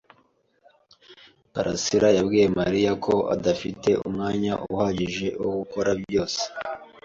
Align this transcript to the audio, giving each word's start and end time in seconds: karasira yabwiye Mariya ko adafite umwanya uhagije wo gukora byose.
karasira 1.53 2.07
yabwiye 2.17 2.47
Mariya 2.59 2.91
ko 3.05 3.13
adafite 3.35 3.89
umwanya 4.07 4.53
uhagije 4.71 5.27
wo 5.43 5.49
gukora 5.57 5.89
byose. 6.01 6.41